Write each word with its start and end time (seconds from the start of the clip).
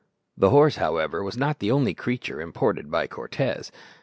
The 0.35 0.49
horse, 0.49 0.77
however, 0.77 1.23
was 1.23 1.37
not 1.37 1.59
the 1.59 1.69
only 1.69 1.93
creature 1.93 2.41
imported 2.41 2.89
by 2.89 3.05
Cortez. 3.05 3.71